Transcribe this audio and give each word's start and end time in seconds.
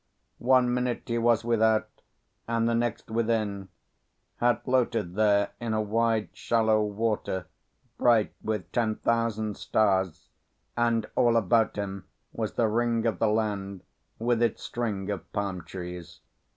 One 0.39 0.73
minute 0.73 1.03
he 1.05 1.19
was 1.19 1.43
without, 1.45 2.01
and 2.47 2.67
the 2.67 2.73
next 2.73 3.11
within: 3.11 3.69
had 4.37 4.63
floated 4.63 5.13
there 5.13 5.51
in 5.59 5.75
a 5.75 5.81
wide 5.83 6.29
shallow 6.33 6.81
water, 6.83 7.45
bright 7.99 8.33
with 8.41 8.71
ten 8.71 8.95
thousand 8.95 9.57
stars, 9.57 10.29
and 10.75 11.05
all 11.15 11.35
about 11.37 11.75
him 11.75 12.07
was 12.33 12.53
the 12.53 12.67
ring 12.67 13.05
of 13.05 13.19
the 13.19 13.27
land, 13.27 13.83
with 14.17 14.41
its 14.41 14.63
string 14.63 15.07
of 15.11 15.31
palm 15.33 15.61
trees. 15.63 16.21